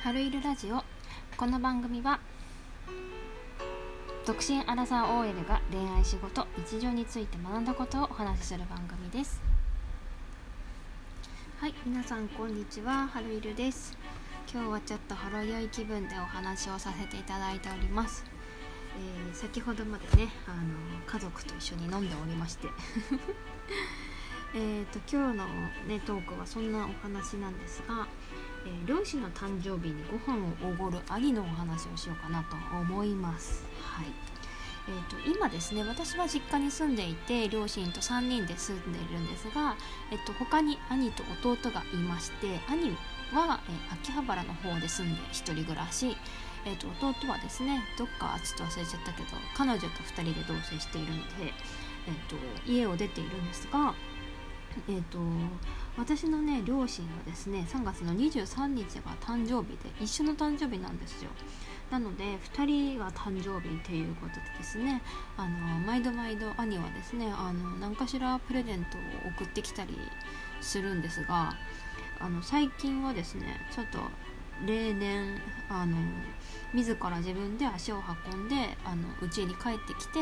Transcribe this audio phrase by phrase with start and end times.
[0.00, 0.84] 春いるラジオ。
[1.36, 2.20] この番組は
[4.24, 9.40] 独身アラサー OL が恋愛仕事日常について学んだことをお話しする番組です。
[11.58, 13.08] はい皆さんこんにちは。
[13.08, 13.98] 春いるです。
[14.50, 18.24] 今日はちょっとほろ酔い気分でお話をさせていただいております。
[18.96, 22.68] えー、先ほどまでねあの家族と一緒に飲んでおりまして。
[24.54, 25.46] えと今日の、
[25.88, 28.06] ね、トークはそんなお話なんですが、
[28.68, 33.64] えー、両親の誕生日にご飯をおごる兄のお話をしようかなと思います。
[33.80, 34.06] はい
[34.88, 39.76] えーと、今ですね私は実家に住んでいて両親と3人で住んでいるんですが、
[40.10, 42.96] えーと、他に兄と弟がいまして兄
[43.34, 46.16] は、えー、秋葉原の方で住んで1人暮らし、
[46.64, 51.52] えーと、弟はですねどっかちょっと忘れちゃったけど彼女と2人で同棲しているので、
[52.08, 53.94] えー、と家を出ているんですが
[54.88, 55.18] えーと、
[55.96, 61.30] 私のね両親はですね3月の23日が誕生日で一緒の誕生日なんですよ。
[61.90, 65.02] なので2人が誕生日ということでですね
[65.36, 69.96] あの毎度毎度兄はですねあの何かしらプレゼントを送ってきたり
[70.60, 71.54] するんですが
[72.20, 74.00] あの最近はですねちょっと
[74.66, 75.96] 例年あの
[76.74, 80.20] 自ら自分で足を運んであの家に帰ってきて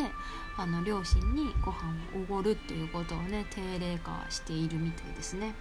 [0.56, 5.54] あの両親にご飯をおごるっていうことをね定例化しているみたいですね。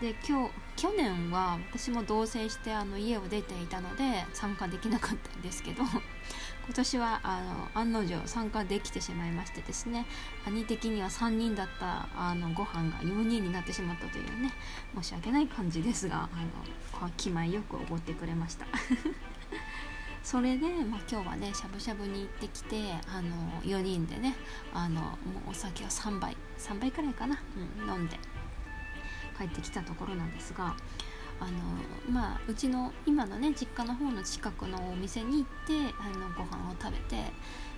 [0.00, 5.82] で今日去年は私も同棲してあの家を出ていたので参加できなかったんですけど
[6.70, 7.42] 今年はあ
[7.74, 10.06] の案の定参加できてしまいましてですね
[10.46, 14.52] 兄的には3人だったあのご飯が4人になってしまったというね
[14.94, 18.66] 申し訳ない感じですがあの気前よくおごってくれました。
[20.22, 24.36] それで、まあ、今日はねしゃぶしゃぶに行ってきてあの4人でね
[24.72, 25.08] あのも
[25.48, 27.42] うお酒を3杯3杯くらいかな、
[27.82, 28.16] うん、飲んで
[29.36, 30.76] 帰ってきたところなんですが
[31.40, 31.50] あの
[32.10, 37.32] まあうちの今のね実家の方の近くのお店に行ってあのご飯を食べて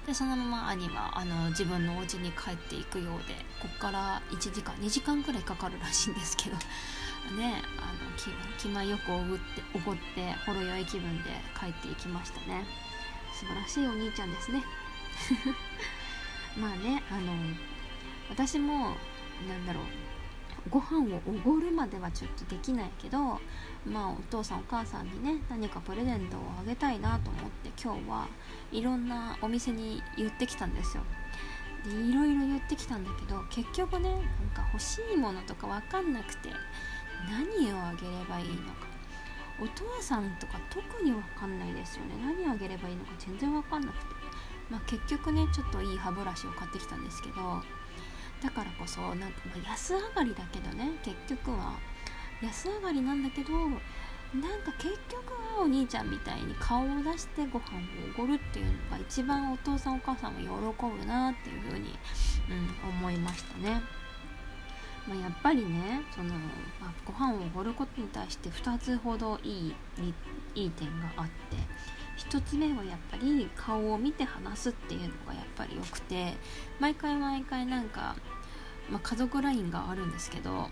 [0.07, 6.57] でそのまま兄はあの自分のお家に帰っていくようでこっから1時間2時間くらいかかるらしいんですけど
[7.39, 12.67] ねあの気気前よくおごっておごってほろ酔い気分で帰っていきましたね。
[13.33, 14.63] 素晴らしいお兄ちゃんですね。
[16.57, 17.33] まあねあの
[18.29, 18.97] 私も
[19.49, 19.85] なんだろう
[20.71, 23.19] ご飯をおごるまではちょっとできないけど
[23.85, 28.29] まあお父さんお母さんにね何かプレゼントをあげたいなと思って今日は
[28.71, 31.03] いろんなお店に言ってきたんですよ。
[31.85, 34.21] でいろいろ言ってきたんだけど結局ねなん
[34.55, 36.51] か欲しいものとか分かんなくて
[37.29, 38.93] 何をあげればいいのか。
[39.61, 42.15] お父さんとか特に分かんないですよね。
[42.21, 44.15] 何をあげればいいのか全然分かんなくて。
[44.71, 47.63] まあ結局ねちょっといい歯ブラシを買ってきたんですけど
[48.43, 51.79] だからこそなんかま安上がりだけどね結局は
[52.43, 61.99] 安上がりなんだけどなんか結局はお兄ちゃんみたいに顔を出してご飯をおごるっていうのが一番お父さんお母さんも喜ぶなっていうふうに、
[62.51, 63.83] うん、思いましたね。
[65.07, 66.35] まあ、やっぱりねその、
[66.81, 69.75] まあ、ご飯をおごることに対して2つほどいい
[70.55, 71.57] いい点があって
[72.19, 76.35] 1つ目はやっぱり顔を見て話すっていうのがやっぱり良くて
[76.81, 78.17] 毎回毎回なんか、
[78.91, 80.69] まあ、家族 LINE があるんですけど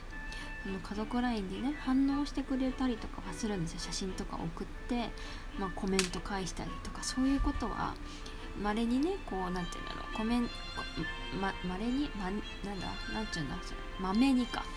[0.63, 3.81] その家族 LINE でね反応してくれたりとかはするんですよ。
[3.81, 5.11] 写真とか送って、
[5.59, 7.95] まあ、コメント返したりとかそういうことは
[8.61, 10.51] まれにねこう何て言うんだろうコメント
[11.41, 12.41] まれにまなん
[12.81, 14.65] だなんて言うんだそれまめにか。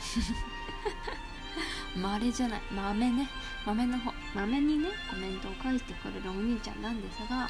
[1.95, 3.29] まれじゃない豆ね。
[3.65, 7.49] 豆の方豆にねコメントを返してくれるお兄ちゃんなんですが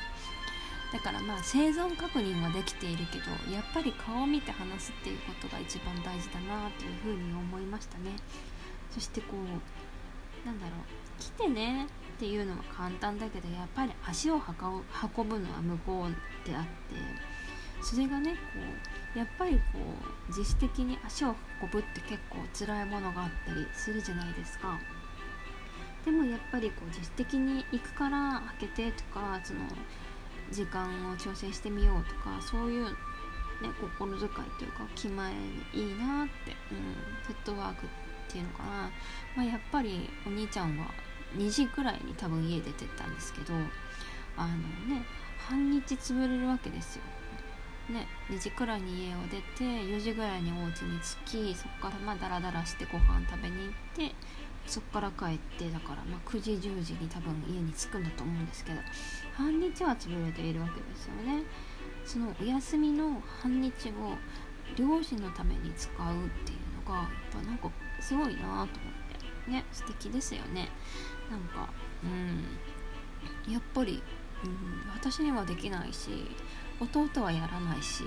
[0.94, 8.12] だからまあ生存確認はできているけどやっぱり顔を見て話すっていうことが一番大事だなというふうに思いましたね。
[8.92, 16.70] そしてこうなんだろう来てねっていうのは簡単だけどやっぱり足を運ぶのは向こうであって
[17.82, 18.38] それがねこ
[19.16, 19.60] うやっぱりこ
[20.28, 24.80] う自主的に足を運ぶって結構辛いものがあったりするじゃないですか。
[26.06, 29.60] でもやっぱりこう自主的に行くから開けてとかその
[30.52, 32.92] 時間を調整してみようとかそういう、ね、
[33.98, 34.30] 心遣い
[34.60, 35.34] というか気前
[35.74, 36.94] いいなって、うん、
[37.24, 37.90] フットワークっ
[38.28, 38.70] ていうのかな、
[39.36, 40.88] まあ、やっぱりお兄ちゃんは
[41.38, 43.54] 2時くらいに多分家出てったんですけど
[44.36, 44.56] あの
[44.96, 45.06] ね
[45.48, 47.04] 半日潰れるわけですよ。
[47.90, 53.74] ね、2時くらいに家を出て4時ぐらいにお家に着きそこからまあダラダラしてご飯食べに行っ
[54.10, 54.16] て
[54.66, 58.80] そこから帰ってだからまあ9時10時に多分家に着くんだと思うんですけど
[59.36, 61.44] 半日は潰れているわけですよね。
[62.06, 64.18] そのお休みの半日を
[64.76, 67.70] 両親のために使うっていうのがやっぱなんか
[68.00, 69.52] すごいなと思って。
[69.52, 70.70] ね素敵ですよね。
[71.30, 71.70] なんか
[72.04, 73.52] うん。
[73.52, 74.02] やっぱり、
[74.44, 76.10] うん、私にはできないし
[76.80, 78.04] 弟はやらないし。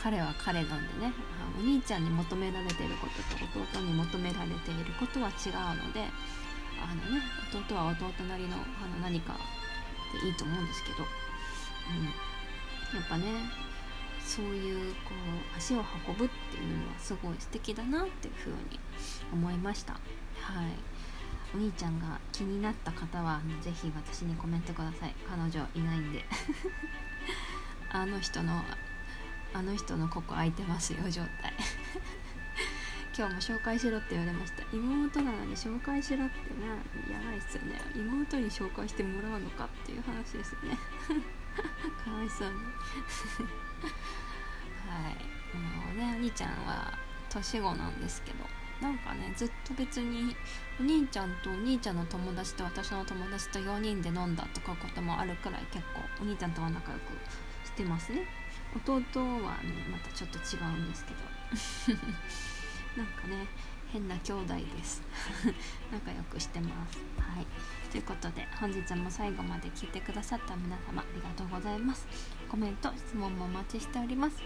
[0.00, 1.12] 彼は彼なんでね
[1.58, 6.04] お兄ちゃんに求められていることと弟に求められていることは違うので
[6.80, 7.22] あのね
[7.52, 9.36] 弟は弟なりのあの何か
[10.12, 13.24] でいいと思うんですけど、うん、やっぱね
[14.24, 15.10] そういうこ
[15.54, 18.78] う足を運ぶっていうのはすごい素敵だなっていうふうに
[19.32, 19.94] 思いました。
[19.94, 20.00] はい。
[21.52, 25.14] お兄ちゃんが気になった方は是非私にコメントください。
[25.28, 26.24] 彼女いないんで。
[27.90, 28.62] あの人の
[29.52, 31.52] あの人のここ空いてますよ状態。
[33.16, 34.62] 今日も紹介しろって言われました。
[34.72, 36.66] 妹なのに紹介しろってね
[37.12, 37.80] やばいっすよね。
[37.94, 40.78] 妹に紹介してもらうのかっていう話ですね。
[42.04, 42.54] かわいそうに。
[44.88, 45.40] はい。
[45.56, 46.92] もうねお兄ちゃんは
[47.28, 48.44] 年子なんですけど
[48.80, 50.34] なんかねずっと別に
[50.78, 57.02] お兄ちゃんとお兄ちゃんの友達と私の友達と4人で飲んだとかこともあるくらい結構お兄ちゃんとは仲良く
[57.64, 58.26] してますね。
[58.76, 61.20] 弟はねまたちょっと違うんですけど。
[62.96, 63.46] なんかね
[63.92, 65.02] 変な兄弟です。
[65.90, 66.98] 仲良くしてます。
[67.18, 67.46] はい。
[67.90, 72.06] ということで本日も最後まで聞いてくださった皆様ありがとうございます。
[72.48, 74.36] コメント質問もお待ちしております。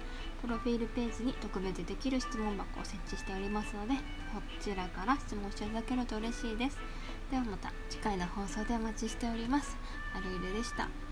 [0.41, 6.79] プロフィールページに特別できる質問箱を設置しておりますのでこちらから質問していただけると嬉しいです。
[7.31, 9.77] ではまた次回の放送でお待ちしております。
[10.15, 11.04] あるいるでした。